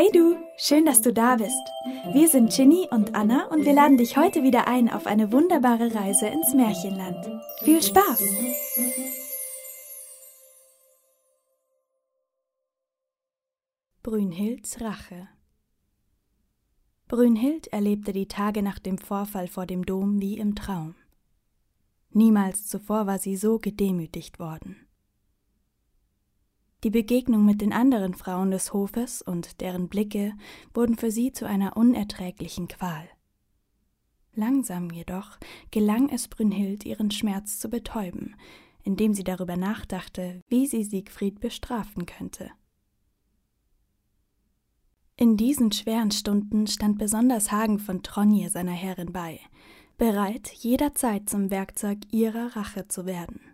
Hey 0.00 0.08
du, 0.14 0.34
schön, 0.56 0.86
dass 0.86 1.02
du 1.02 1.12
da 1.12 1.36
bist. 1.36 1.60
Wir 2.14 2.26
sind 2.30 2.50
Ginny 2.50 2.88
und 2.90 3.14
Anna 3.14 3.48
und 3.48 3.66
wir 3.66 3.74
laden 3.74 3.98
dich 3.98 4.16
heute 4.16 4.42
wieder 4.42 4.66
ein 4.66 4.88
auf 4.88 5.06
eine 5.06 5.30
wunderbare 5.30 5.94
Reise 5.94 6.26
ins 6.26 6.54
Märchenland. 6.54 7.22
Viel 7.64 7.82
Spaß! 7.82 8.22
Brünhilds 14.02 14.80
Rache 14.80 15.28
Brünhild 17.06 17.66
erlebte 17.66 18.14
die 18.14 18.26
Tage 18.26 18.62
nach 18.62 18.78
dem 18.78 18.96
Vorfall 18.96 19.48
vor 19.48 19.66
dem 19.66 19.84
Dom 19.84 20.18
wie 20.18 20.38
im 20.38 20.54
Traum. 20.54 20.94
Niemals 22.08 22.66
zuvor 22.66 23.06
war 23.06 23.18
sie 23.18 23.36
so 23.36 23.58
gedemütigt 23.58 24.38
worden. 24.38 24.76
Die 26.82 26.90
Begegnung 26.90 27.44
mit 27.44 27.60
den 27.60 27.74
anderen 27.74 28.14
Frauen 28.14 28.50
des 28.50 28.72
Hofes 28.72 29.20
und 29.20 29.60
deren 29.60 29.88
Blicke 29.88 30.32
wurden 30.72 30.96
für 30.96 31.10
sie 31.10 31.30
zu 31.30 31.46
einer 31.46 31.76
unerträglichen 31.76 32.68
Qual. 32.68 33.06
Langsam 34.34 34.90
jedoch 34.90 35.38
gelang 35.70 36.08
es 36.08 36.28
Brünnhild, 36.28 36.86
ihren 36.86 37.10
Schmerz 37.10 37.58
zu 37.58 37.68
betäuben, 37.68 38.34
indem 38.82 39.12
sie 39.12 39.24
darüber 39.24 39.56
nachdachte, 39.56 40.42
wie 40.48 40.66
sie 40.66 40.84
Siegfried 40.84 41.40
bestrafen 41.40 42.06
könnte. 42.06 42.50
In 45.16 45.36
diesen 45.36 45.70
schweren 45.72 46.10
Stunden 46.12 46.66
stand 46.66 46.96
besonders 46.96 47.52
Hagen 47.52 47.78
von 47.78 48.02
Tronje 48.02 48.48
seiner 48.48 48.72
Herrin 48.72 49.12
bei, 49.12 49.40
bereit, 49.98 50.48
jederzeit 50.48 51.28
zum 51.28 51.50
Werkzeug 51.50 51.98
ihrer 52.10 52.56
Rache 52.56 52.88
zu 52.88 53.04
werden. 53.04 53.49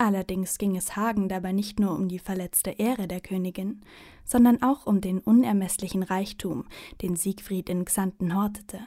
Allerdings 0.00 0.58
ging 0.58 0.76
es 0.76 0.94
Hagen 0.94 1.28
dabei 1.28 1.50
nicht 1.50 1.80
nur 1.80 1.92
um 1.92 2.08
die 2.08 2.20
verletzte 2.20 2.70
Ehre 2.70 3.08
der 3.08 3.20
Königin, 3.20 3.82
sondern 4.24 4.62
auch 4.62 4.86
um 4.86 5.00
den 5.00 5.18
unermesslichen 5.18 6.04
Reichtum, 6.04 6.66
den 7.02 7.16
Siegfried 7.16 7.68
in 7.68 7.84
Xanten 7.84 8.36
hortete 8.36 8.78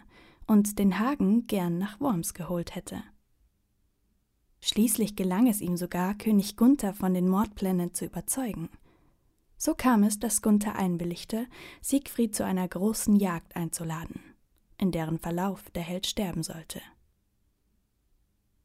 und 0.47 0.79
den 0.79 0.99
Hagen 0.99 1.47
gern 1.47 1.77
nach 1.77 1.99
Worms 1.99 2.33
geholt 2.33 2.75
hätte. 2.75 3.03
Schließlich 4.61 5.17
gelang 5.17 5.47
es 5.47 5.59
ihm 5.59 5.75
sogar, 5.75 6.13
König 6.13 6.55
Gunther 6.55 6.93
von 6.93 7.13
den 7.13 7.27
Mordplänen 7.27 7.93
zu 7.93 8.05
überzeugen. 8.05 8.69
So 9.57 9.75
kam 9.75 10.03
es, 10.03 10.17
dass 10.17 10.41
Gunther 10.41 10.75
einwilligte, 10.75 11.45
Siegfried 11.81 12.33
zu 12.33 12.45
einer 12.45 12.67
großen 12.67 13.17
Jagd 13.17 13.57
einzuladen, 13.57 14.21
in 14.77 14.91
deren 14.91 15.19
Verlauf 15.19 15.69
der 15.71 15.83
Held 15.83 16.07
sterben 16.07 16.41
sollte. 16.41 16.81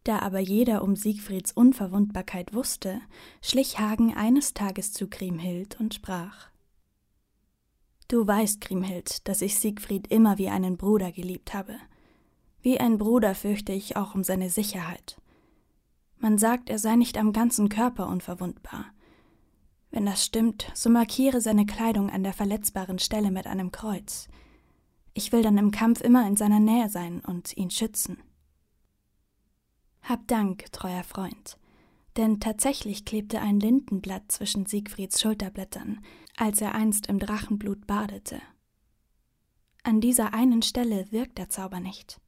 Da 0.06 0.20
aber 0.20 0.38
jeder 0.38 0.84
um 0.84 0.94
Siegfrieds 0.94 1.50
Unverwundbarkeit 1.50 2.54
wusste, 2.54 3.00
schlich 3.42 3.80
Hagen 3.80 4.14
eines 4.14 4.54
Tages 4.54 4.92
zu 4.92 5.08
Kriemhild 5.08 5.80
und 5.80 5.94
sprach 5.94 6.50
Du 8.06 8.24
weißt, 8.24 8.60
Kriemhild, 8.60 9.26
dass 9.26 9.42
ich 9.42 9.58
Siegfried 9.58 10.06
immer 10.06 10.38
wie 10.38 10.48
einen 10.48 10.76
Bruder 10.76 11.10
geliebt 11.10 11.54
habe. 11.54 11.74
Wie 12.62 12.78
ein 12.78 12.98
Bruder 12.98 13.34
fürchte 13.34 13.72
ich 13.72 13.96
auch 13.96 14.14
um 14.14 14.22
seine 14.22 14.48
Sicherheit. 14.48 15.20
Man 16.18 16.38
sagt, 16.38 16.70
er 16.70 16.78
sei 16.78 16.94
nicht 16.94 17.18
am 17.18 17.32
ganzen 17.32 17.68
Körper 17.68 18.06
unverwundbar. 18.06 18.84
Wenn 19.90 20.06
das 20.06 20.24
stimmt, 20.24 20.70
so 20.72 20.88
markiere 20.88 21.40
seine 21.40 21.66
Kleidung 21.66 22.10
an 22.10 22.22
der 22.22 22.32
verletzbaren 22.32 23.00
Stelle 23.00 23.32
mit 23.32 23.48
einem 23.48 23.72
Kreuz. 23.72 24.28
Ich 25.14 25.32
will 25.32 25.42
dann 25.42 25.58
im 25.58 25.72
Kampf 25.72 26.00
immer 26.00 26.28
in 26.28 26.36
seiner 26.36 26.60
Nähe 26.60 26.90
sein 26.90 27.22
und 27.26 27.56
ihn 27.56 27.72
schützen. 27.72 28.18
Hab 30.08 30.28
Dank, 30.28 30.70
treuer 30.70 31.02
Freund. 31.02 31.58
Denn 32.16 32.38
tatsächlich 32.38 33.04
klebte 33.04 33.40
ein 33.40 33.58
Lindenblatt 33.58 34.30
zwischen 34.30 34.64
Siegfrieds 34.64 35.20
Schulterblättern, 35.20 36.00
als 36.36 36.60
er 36.60 36.76
einst 36.76 37.08
im 37.08 37.18
Drachenblut 37.18 37.88
badete. 37.88 38.40
An 39.82 40.00
dieser 40.00 40.32
einen 40.32 40.62
Stelle 40.62 41.10
wirkt 41.10 41.38
der 41.38 41.48
Zauber 41.48 41.80
nicht. 41.80 42.20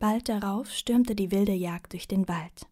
Bald 0.00 0.28
darauf 0.28 0.72
stürmte 0.72 1.14
die 1.14 1.30
wilde 1.30 1.54
Jagd 1.54 1.92
durch 1.92 2.08
den 2.08 2.26
Wald. 2.26 2.66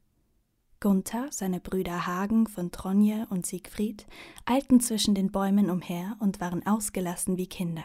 Gunther, 0.81 1.29
seine 1.31 1.61
Brüder 1.61 2.09
Hagen 2.09 2.49
von 2.49 2.73
Tronje 2.73 3.29
und 3.31 3.47
Siegfried 3.47 4.09
eilten 4.45 4.81
zwischen 4.81 5.15
den 5.15 5.31
Bäumen 5.31 5.71
umher 5.71 6.17
und 6.19 6.41
waren 6.41 6.67
ausgelassen 6.67 7.37
wie 7.37 7.47
Kinder. 7.47 7.85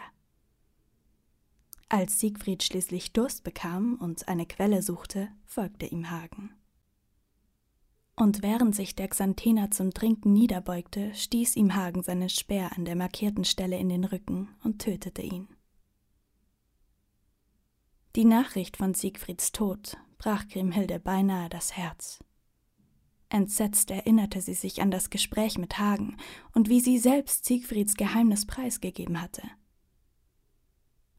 Als 1.88 2.19
Siegfried 2.19 2.63
schließlich 2.63 3.13
Durst 3.13 3.44
bekam 3.44 3.96
und 3.96 4.28
eine 4.28 4.46
Quelle 4.46 4.81
suchte, 4.81 5.29
folgte 5.46 5.85
ihm 5.85 6.09
Hagen. 6.09 6.51
Und 8.16 8.41
während 8.41 8.73
sich 8.73 8.96
der 8.96 9.09
Xanthener 9.09 9.72
zum 9.72 9.94
Trinken 9.94 10.34
niederbeugte, 10.34 11.13
stieß 11.13 11.57
ihm 11.57 11.75
Hagen 11.75 12.01
seinen 12.01 12.29
Speer 12.29 12.72
an 12.75 12.85
der 12.85 12.96
markierten 12.96 13.44
Stelle 13.44 13.78
in 13.78 13.90
den 13.90 14.06
Rücken 14.06 14.56
und 14.63 14.79
tötete 14.79 15.22
ihn. 15.22 15.50
Die 18.16 18.25
Nachricht 18.25 18.78
von 18.78 18.94
Siegfrieds 18.94 19.52
Tod 19.52 19.97
brach 20.17 20.47
Grimhilde 20.47 21.00
beinahe 21.00 21.50
das 21.50 21.75
Herz. 21.75 22.23
Entsetzt 23.28 23.91
erinnerte 23.91 24.40
sie 24.40 24.53
sich 24.53 24.81
an 24.81 24.91
das 24.91 25.09
Gespräch 25.09 25.57
mit 25.57 25.78
Hagen 25.78 26.16
und 26.53 26.69
wie 26.69 26.79
sie 26.79 26.97
selbst 26.97 27.44
Siegfrieds 27.44 27.96
Geheimnis 27.96 28.46
preisgegeben 28.46 29.22
hatte. 29.22 29.41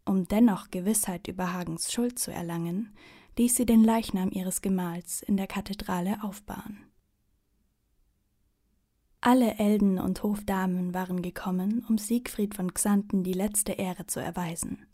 Um 0.06 0.28
dennoch 0.28 0.70
Gewissheit 0.70 1.26
über 1.26 1.52
Hagens 1.52 1.92
Schuld 1.92 2.18
zu 2.18 2.32
erlangen, 2.32 2.94
ließ 3.36 3.56
sie 3.56 3.66
den 3.66 3.82
Leichnam 3.82 4.30
ihres 4.30 4.62
Gemahls 4.62 5.20
in 5.20 5.36
der 5.36 5.48
Kathedrale 5.48 6.22
aufbahren. 6.22 6.78
Alle 9.20 9.58
Elden 9.58 9.98
und 9.98 10.22
Hofdamen 10.22 10.94
waren 10.94 11.22
gekommen, 11.22 11.84
um 11.88 11.98
Siegfried 11.98 12.54
von 12.54 12.72
Xanten 12.72 13.24
die 13.24 13.32
letzte 13.32 13.72
Ehre 13.72 14.06
zu 14.06 14.20
erweisen. 14.20 14.86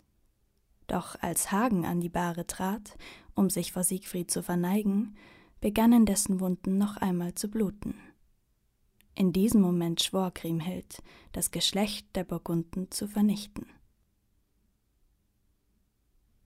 Doch 0.86 1.20
als 1.20 1.52
Hagen 1.52 1.84
an 1.84 2.00
die 2.00 2.08
Bahre 2.08 2.46
trat, 2.46 2.96
um 3.34 3.50
sich 3.50 3.72
vor 3.72 3.84
Siegfried 3.84 4.30
zu 4.30 4.42
verneigen, 4.42 5.14
begannen 5.60 6.06
dessen 6.06 6.40
Wunden 6.40 6.78
noch 6.78 6.96
einmal 6.96 7.34
zu 7.34 7.50
bluten. 7.50 7.94
In 9.14 9.34
diesem 9.34 9.60
Moment 9.60 10.02
schwor 10.02 10.30
Kriemhild, 10.30 11.02
das 11.32 11.50
Geschlecht 11.50 12.16
der 12.16 12.24
Burgunden 12.24 12.90
zu 12.90 13.06
vernichten 13.06 13.66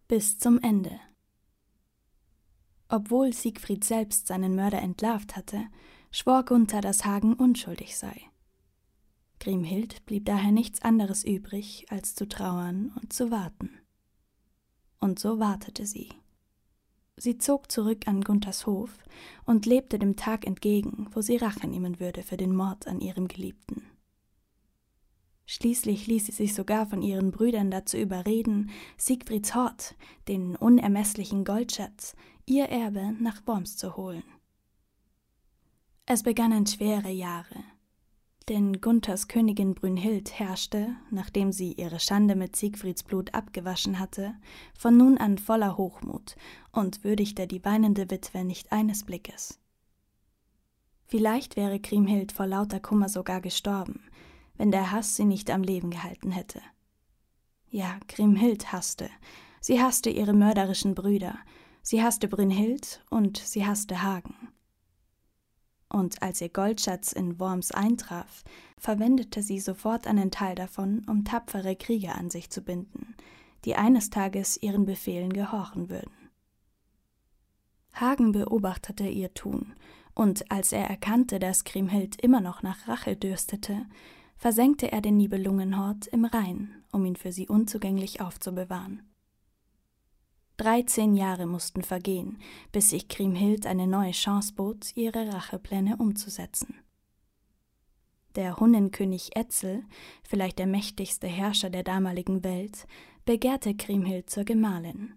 bis 0.09 0.39
zum 0.39 0.61
Ende. 0.61 1.01
Obwohl 2.89 3.33
Siegfried 3.33 3.85
selbst 3.85 4.29
seinen 4.29 4.55
Mörder 4.55 4.81
entlarvt 4.81 5.37
hatte, 5.37 5.67
schwor 6.11 6.45
Gunther, 6.45 6.81
dass 6.81 7.05
Hagen 7.05 7.35
unschuldig 7.35 7.97
sei. 7.97 8.21
Grimhild 9.41 10.07
blieb 10.07 10.25
daher 10.25 10.53
nichts 10.53 10.83
anderes 10.83 11.25
übrig, 11.25 11.87
als 11.91 12.15
zu 12.15 12.29
trauern 12.29 12.93
und 13.01 13.13
zu 13.13 13.31
warten. 13.31 13.71
Und 14.99 15.19
so 15.19 15.39
wartete 15.39 15.87
sie. 15.87 16.09
Sie 17.17 17.39
zog 17.39 17.71
zurück 17.71 18.07
an 18.07 18.23
Gunthers 18.23 18.67
Hof 18.67 18.91
und 19.45 19.67
lebte 19.67 19.99
dem 19.99 20.17
Tag 20.17 20.47
entgegen, 20.47 21.09
wo 21.13 21.23
sie 21.23 21.37
Rache 21.37 21.67
nehmen 21.67 21.99
würde 21.99 22.23
für 22.23 22.37
den 22.37 22.55
Mord 22.55 22.87
an 22.87 23.01
ihrem 23.01 23.27
Geliebten. 23.27 23.83
Schließlich 25.47 26.09
ließ 26.09 26.27
sie 26.27 26.33
sich 26.33 26.55
sogar 26.55 26.87
von 26.87 27.03
ihren 27.03 27.31
Brüdern 27.31 27.71
dazu 27.71 27.97
überreden, 27.97 28.71
Siegfrieds 28.97 29.55
Hort, 29.55 29.95
den 30.27 30.57
unermesslichen 30.57 31.45
Goldschatz, 31.45 32.17
ihr 32.47 32.67
Erbe 32.67 33.15
nach 33.21 33.47
Worms 33.47 33.77
zu 33.77 33.97
holen. 33.97 34.25
Es 36.05 36.25
begannen 36.25 36.67
schwere 36.67 37.11
Jahre, 37.11 37.65
denn 38.49 38.81
Gunthers 38.81 39.29
Königin 39.29 39.75
Brünnhild 39.75 40.39
herrschte, 40.39 40.97
nachdem 41.11 41.53
sie 41.53 41.73
ihre 41.73 42.01
Schande 42.01 42.35
mit 42.35 42.57
Siegfrieds 42.57 43.05
Blut 43.05 43.35
abgewaschen 43.35 44.01
hatte, 44.01 44.35
von 44.77 44.97
nun 44.97 45.17
an 45.19 45.39
voller 45.39 45.77
Hochmut 45.77 46.37
und 46.73 47.05
würdigte 47.05 47.47
die 47.47 47.65
weinende 47.65 48.11
Witwe 48.11 48.45
nicht 48.45 48.73
eines 48.73 49.05
Blickes. 49.05 49.61
Vielleicht 51.05 51.57
wäre 51.57 51.79
Kriemhild 51.79 52.33
vor 52.33 52.47
lauter 52.47 52.81
Kummer 52.81 53.09
sogar 53.09 53.41
gestorben, 53.41 54.01
wenn 54.57 54.71
der 54.71 54.91
Hass 54.91 55.17
sie 55.17 55.25
nicht 55.25 55.51
am 55.51 55.63
Leben 55.63 55.91
gehalten 55.91 56.31
hätte. 56.31 56.61
Ja, 57.69 57.99
Grimhild 58.09 58.73
hasste. 58.73 59.11
Sie 59.61 59.81
hasste 59.83 60.11
ihre 60.11 60.33
mörderischen 60.33 60.95
Brüder. 60.95 61.39
Sie 61.83 62.03
hasste 62.03 62.29
Brünnhild 62.29 63.05
und 63.11 63.39
sie 63.39 63.67
hasste 63.67 64.03
Hagen. 64.03 64.35
Und 65.89 66.23
als 66.23 66.41
ihr 66.41 66.49
Goldschatz 66.49 67.13
in 67.13 67.39
Worms 67.39 67.71
eintraf, 67.71 68.45
verwendete 68.79 69.43
sie 69.43 69.61
sofort 69.61 70.07
einen 70.07 70.31
Teil 70.31 70.55
davon, 70.55 71.05
um 71.09 71.25
tapfere 71.25 71.77
Krieger 71.77 72.17
an 72.17 72.31
sich 72.31 72.51
zu 72.51 72.63
binden, 72.63 73.15
die 73.65 73.77
eines 73.77 74.11
Tages 74.11 74.61
ihren 74.61 74.85
Befehlen 74.85 75.33
gehorchen 75.33 75.89
würden. 75.89 76.31
Hagen 77.95 78.33
beobachtete 78.33 79.09
ihr 79.09 79.33
Tun, 79.33 79.75
und 80.15 80.51
als 80.51 80.73
er 80.73 80.89
erkannte, 80.89 81.39
dass 81.39 81.65
Grimhild 81.65 82.21
immer 82.21 82.41
noch 82.41 82.63
nach 82.63 82.89
Rache 82.89 83.17
dürstete, 83.17 83.87
versenkte 84.37 84.93
er 84.93 85.01
den 85.01 85.17
Nibelungenhort 85.17 86.07
im 86.09 86.25
Rhein, 86.25 86.85
um 86.93 87.05
ihn 87.05 87.17
für 87.17 87.33
sie 87.33 87.49
unzugänglich 87.49 88.21
aufzubewahren. 88.21 89.03
Dreizehn 90.57 91.15
Jahre 91.15 91.47
mussten 91.47 91.83
vergehen, 91.83 92.39
bis 92.73 92.91
sich 92.91 93.09
Kriemhild 93.09 93.67
eine 93.67 93.87
neue 93.87 94.13
Chance 94.13 94.55
bot, 94.55 94.97
ihre 94.97 95.33
Rachepläne 95.33 95.97
umzusetzen. 95.99 96.75
der 98.37 98.59
Hunnenkönig 98.59 99.35
Etzel, 99.35 99.83
vielleicht 100.23 100.59
der 100.59 100.67
mächtigste 100.67 101.27
Herrscher 101.27 101.71
der 101.71 101.83
damaligen 101.83 102.45
Welt, 102.45 102.87
begehrte 103.25 103.75
Kriemhild 103.75 104.31
zur 104.31 104.45
Gemahlin. 104.45 105.15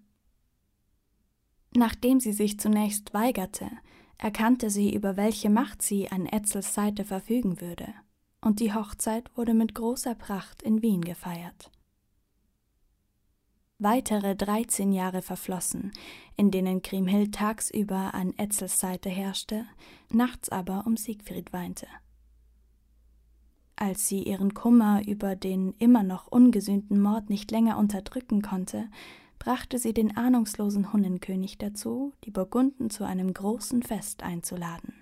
Nachdem 1.76 2.20
sie 2.20 2.34
sich 2.34 2.60
zunächst 2.60 3.14
weigerte, 3.14 3.70
erkannte 4.18 4.70
sie, 4.70 4.94
über 4.94 5.18
welche 5.18 5.50
Macht 5.50 5.82
sie 5.82 6.10
an 6.10 6.26
Etzels 6.26 6.74
Seite 6.74 7.06
verfügen 7.06 7.62
würde, 7.62 7.94
und 8.42 8.60
die 8.60 8.74
Hochzeit 8.74 9.30
wurde 9.36 9.54
mit 9.54 9.76
großer 9.76 10.16
Pracht 10.16 10.62
in 10.62 10.82
Wien 10.82 11.02
gefeiert. 11.02 11.72
Weitere 13.78 14.36
dreizehn 14.36 14.92
Jahre 14.92 15.22
verflossen, 15.22 15.94
in 16.36 16.52
denen 16.52 16.82
Kriemhild 16.82 17.34
tagsüber 17.34 18.14
an 18.14 18.34
Etzels 18.38 18.80
Seite 18.80 19.10
herrschte, 19.10 19.66
nachts 20.12 20.50
aber 20.50 20.86
um 20.86 20.98
Siegfried 20.98 21.54
weinte. 21.54 21.88
Als 23.78 24.10
sie 24.10 24.24
ihren 24.24 24.54
Kummer 24.54 25.08
über 25.08 25.38
den 25.38 25.72
immer 25.80 26.04
noch 26.04 26.28
ungesühnten 26.28 27.02
Mord 27.02 27.30
nicht 27.30 27.50
länger 27.52 27.78
unterdrücken 27.78 28.42
konnte, 28.42 28.90
brachte 29.40 29.80
sie 29.80 29.94
den 29.94 30.18
ahnungslosen 30.18 30.92
Hunnenkönig 30.92 31.58
dazu, 31.58 32.12
die 32.26 32.32
Burgunden 32.32 32.90
zu 32.90 33.06
einem 33.06 33.34
großen 33.34 33.82
Fest 33.82 34.22
einzuladen. 34.22 34.94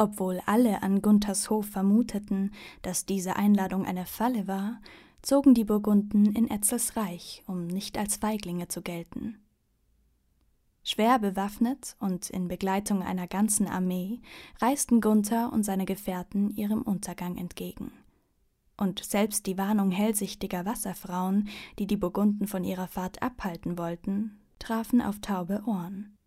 Obwohl 0.00 0.40
alle 0.46 0.84
an 0.84 1.02
Gunthers 1.02 1.50
Hof 1.50 1.66
vermuteten, 1.66 2.52
dass 2.82 3.04
diese 3.04 3.34
Einladung 3.34 3.84
eine 3.84 4.06
Falle 4.06 4.46
war, 4.46 4.80
zogen 5.22 5.54
die 5.54 5.64
Burgunden 5.64 6.26
in 6.36 6.48
Etzels 6.48 6.96
Reich, 6.96 7.42
um 7.48 7.66
nicht 7.66 7.98
als 7.98 8.16
Feiglinge 8.16 8.68
zu 8.68 8.80
gelten. 8.80 9.42
Schwer 10.84 11.18
bewaffnet 11.18 11.96
und 11.98 12.30
in 12.30 12.46
Begleitung 12.46 13.02
einer 13.02 13.26
ganzen 13.26 13.66
Armee 13.66 14.20
reisten 14.60 15.00
Gunther 15.00 15.52
und 15.52 15.64
seine 15.64 15.84
Gefährten 15.84 16.50
ihrem 16.50 16.82
Untergang 16.82 17.36
entgegen. 17.36 17.90
Und 18.76 19.02
selbst 19.02 19.46
die 19.46 19.58
Warnung 19.58 19.90
hellsichtiger 19.90 20.64
Wasserfrauen, 20.64 21.48
die 21.80 21.88
die 21.88 21.96
Burgunden 21.96 22.46
von 22.46 22.62
ihrer 22.62 22.86
Fahrt 22.86 23.20
abhalten 23.20 23.76
wollten, 23.76 24.38
trafen 24.60 25.02
auf 25.02 25.18
taube 25.18 25.64
Ohren. 25.66 26.17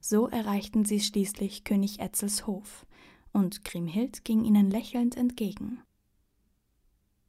So 0.00 0.28
erreichten 0.28 0.84
sie 0.84 1.00
schließlich 1.00 1.64
König 1.64 2.00
Etzels 2.00 2.46
Hof, 2.46 2.86
und 3.32 3.64
Kriemhild 3.64 4.24
ging 4.24 4.44
ihnen 4.44 4.70
lächelnd 4.70 5.16
entgegen. 5.16 5.82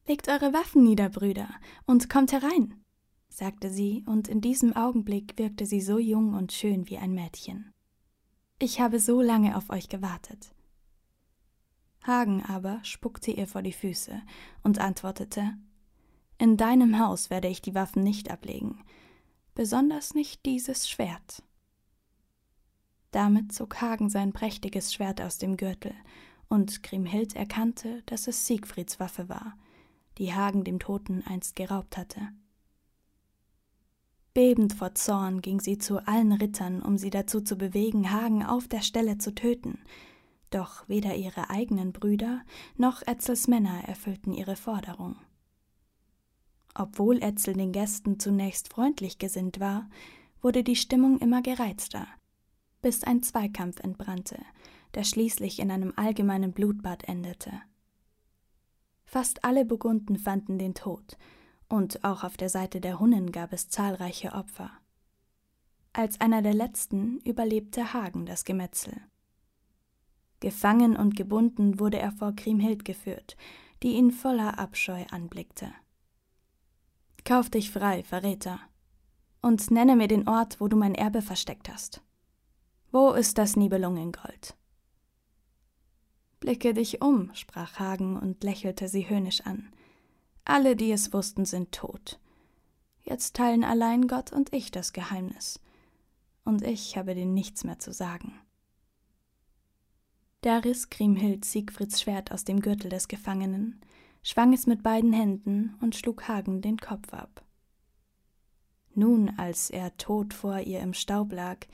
Legt 0.08 0.28
eure 0.28 0.54
Waffen 0.54 0.84
nieder, 0.84 1.10
Brüder, 1.10 1.50
und 1.86 2.10
kommt 2.10 2.32
herein, 2.32 2.84
sagte 3.30 3.70
sie, 3.70 4.04
und 4.08 4.28
in 4.28 4.42
diesem 4.42 4.76
Augenblick 4.76 5.38
wirkte 5.38 5.66
sie 5.66 5.82
so 5.82 6.00
jung 6.00 6.34
und 6.34 6.52
schön 6.52 6.90
wie 6.90 6.98
ein 6.98 7.14
Mädchen. 7.14 7.72
Ich 8.60 8.82
habe 8.82 9.00
so 9.00 9.22
lange 9.22 9.56
auf 9.56 9.70
euch 9.70 9.88
gewartet. 9.88 10.54
Hagen 12.06 12.44
aber 12.44 12.80
spuckte 12.84 13.32
ihr 13.32 13.48
vor 13.48 13.62
die 13.62 13.74
Füße 13.74 14.22
und 14.64 14.80
antwortete 14.80 15.54
In 16.38 16.58
deinem 16.58 17.00
Haus 17.00 17.30
werde 17.30 17.48
ich 17.48 17.62
die 17.62 17.76
Waffen 17.76 18.04
nicht 18.04 18.32
ablegen, 18.32 18.84
besonders 19.54 20.14
nicht 20.14 20.46
dieses 20.46 20.90
Schwert. 20.90 21.44
Damit 23.12 23.52
zog 23.54 23.82
Hagen 23.82 24.10
sein 24.10 24.34
prächtiges 24.34 24.94
Schwert 24.94 25.22
aus 25.22 25.38
dem 25.38 25.58
Gürtel, 25.58 25.94
und 26.48 26.84
Kriemhild 26.84 27.36
erkannte, 27.36 28.02
dass 28.08 28.28
es 28.28 28.48
Siegfrieds 28.48 29.00
Waffe 29.00 29.30
war, 29.30 29.56
die 30.18 30.34
Hagen 30.34 30.64
dem 30.64 30.80
Toten 30.80 31.24
einst 31.26 31.56
geraubt 31.56 31.96
hatte. 31.96 32.30
Bebend 34.34 34.74
vor 34.74 34.96
Zorn 34.96 35.42
ging 35.42 35.60
sie 35.60 35.78
zu 35.78 36.06
allen 36.08 36.32
Rittern, 36.32 36.82
um 36.82 36.98
sie 36.98 37.10
dazu 37.10 37.42
zu 37.42 37.58
bewegen, 37.58 38.12
Hagen 38.12 38.44
auf 38.44 38.68
der 38.68 38.82
Stelle 38.82 39.18
zu 39.18 39.34
töten. 39.34 39.80
Doch 40.50 40.88
weder 40.88 41.16
ihre 41.16 41.50
eigenen 41.50 41.92
Brüder 41.92 42.42
noch 42.78 43.02
Etzels 43.06 43.48
Männer 43.48 43.84
erfüllten 43.88 44.34
ihre 44.34 44.56
Forderung. 44.56 45.18
Obwohl 46.76 47.22
Etzel 47.22 47.54
den 47.54 47.72
Gästen 47.72 48.20
zunächst 48.20 48.70
freundlich 48.70 49.18
gesinnt 49.18 49.60
war, 49.60 49.90
wurde 50.42 50.64
die 50.64 50.76
Stimmung 50.76 51.20
immer 51.20 51.42
gereizter, 51.42 52.08
bis 52.82 53.04
ein 53.04 53.24
Zweikampf 53.24 53.80
entbrannte, 53.80 54.40
der 54.94 55.04
schließlich 55.04 55.60
in 55.60 55.72
einem 55.72 55.94
allgemeinen 55.96 56.54
Blutbad 56.54 57.04
endete. 57.08 57.52
Fast 59.06 59.44
alle 59.44 59.66
Burgunden 59.66 60.18
fanden 60.18 60.58
den 60.58 60.76
Tod, 60.76 61.18
und 61.68 62.04
auch 62.04 62.24
auf 62.24 62.38
der 62.38 62.50
Seite 62.50 62.82
der 62.82 63.00
Hunnen 63.00 63.32
gab 63.32 63.54
es 63.54 63.70
zahlreiche 63.70 64.34
Opfer. 64.34 64.72
Als 65.94 66.20
einer 66.22 66.42
der 66.42 66.54
letzten 66.54 67.20
überlebte 67.20 67.94
Hagen 67.94 68.26
das 68.26 68.46
Gemetzel. 68.46 68.96
Gefangen 70.40 70.96
und 70.96 71.16
gebunden 71.16 71.80
wurde 71.80 72.00
er 72.00 72.12
vor 72.12 72.34
Kriemhild 72.36 72.86
geführt, 72.86 73.36
die 73.84 73.94
ihn 73.94 74.12
voller 74.12 74.58
Abscheu 74.58 75.06
anblickte. 75.10 75.72
Kauf 77.26 77.50
dich 77.50 77.72
frei, 77.72 78.04
Verräter, 78.04 78.60
und 79.42 79.72
nenne 79.72 79.96
mir 79.96 80.08
den 80.08 80.28
Ort, 80.28 80.60
wo 80.60 80.68
du 80.68 80.78
mein 80.78 80.96
Erbe 80.96 81.22
versteckt 81.22 81.70
hast. 81.70 82.02
Wo 82.92 83.12
ist 83.12 83.38
das 83.38 83.56
Nibelungengold? 83.56 84.56
Blicke 86.40 86.74
dich 86.74 87.02
um, 87.02 87.34
sprach 87.36 87.78
Hagen 87.78 88.18
und 88.18 88.44
lächelte 88.44 88.88
sie 88.88 89.08
höhnisch 89.08 89.42
an. 89.42 89.72
Alle, 90.46 90.76
die 90.76 90.92
es 90.92 91.14
wussten, 91.14 91.46
sind 91.46 91.72
tot. 91.72 92.20
Jetzt 93.04 93.36
teilen 93.36 93.64
allein 93.64 94.08
Gott 94.08 94.32
und 94.32 94.54
ich 94.54 94.72
das 94.72 94.94
Geheimnis. 94.94 95.60
Und 96.44 96.64
ich 96.64 96.98
habe 96.98 97.14
dir 97.14 97.26
nichts 97.26 97.64
mehr 97.64 97.78
zu 97.78 97.94
sagen. 97.94 98.40
Da 100.42 100.58
riss 100.58 100.90
Kriemhild 100.90 101.46
Siegfrieds 101.46 102.02
Schwert 102.02 102.32
aus 102.32 102.46
dem 102.46 102.62
Gürtel 102.62 102.90
des 102.90 103.08
Gefangenen, 103.08 103.82
schwang 104.24 104.54
es 104.54 104.66
mit 104.66 104.82
beiden 104.82 105.14
Händen 105.14 105.76
und 105.82 105.96
schlug 105.96 106.28
Hagen 106.28 106.62
den 106.62 106.78
Kopf 106.78 107.14
ab. 107.14 107.44
Nun, 108.96 109.30
als 109.38 109.70
er 109.70 109.96
tot 109.98 110.34
vor 110.34 110.60
ihr 110.60 110.80
im 110.80 110.94
Staub 110.94 111.32
lag, 111.32 111.68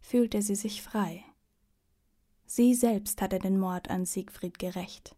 fühlte 0.00 0.42
sie 0.42 0.54
sich 0.54 0.82
frei. 0.82 1.24
Sie 2.46 2.74
selbst 2.74 3.22
hatte 3.22 3.38
den 3.38 3.58
Mord 3.58 3.90
an 3.90 4.04
Siegfried 4.04 4.58
gerecht. 4.58 5.14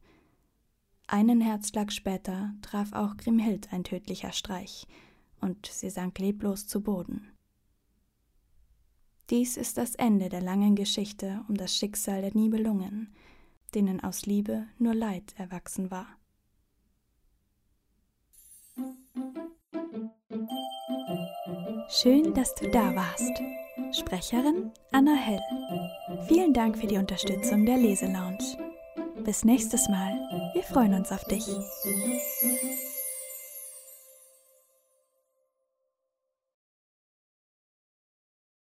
Einen 1.06 1.40
Herzschlag 1.40 1.92
später 1.92 2.54
traf 2.62 2.92
auch 2.92 3.16
Grimhild 3.16 3.72
ein 3.72 3.84
tödlicher 3.84 4.32
Streich, 4.32 4.86
und 5.40 5.66
sie 5.66 5.90
sank 5.90 6.18
leblos 6.18 6.66
zu 6.66 6.82
Boden. 6.82 7.32
Dies 9.30 9.56
ist 9.56 9.78
das 9.78 9.94
Ende 9.94 10.28
der 10.28 10.42
langen 10.42 10.74
Geschichte 10.74 11.44
um 11.48 11.56
das 11.56 11.76
Schicksal 11.76 12.20
der 12.20 12.34
Nibelungen, 12.34 13.14
denen 13.74 14.02
aus 14.02 14.26
Liebe 14.26 14.66
nur 14.78 14.94
Leid 14.94 15.34
erwachsen 15.38 15.90
war. 15.90 16.06
Schön, 21.88 22.34
dass 22.34 22.54
du 22.54 22.70
da 22.70 22.94
warst. 22.94 23.42
Sprecherin 23.92 24.70
Anna 24.90 25.14
Hell. 25.14 25.40
Vielen 26.28 26.52
Dank 26.52 26.78
für 26.78 26.86
die 26.86 26.98
Unterstützung 26.98 27.64
der 27.64 27.78
Leselounge. 27.78 28.38
Bis 29.24 29.44
nächstes 29.44 29.88
Mal. 29.88 30.12
Wir 30.52 30.62
freuen 30.62 30.94
uns 30.94 31.10
auf 31.12 31.24
dich. 31.24 31.46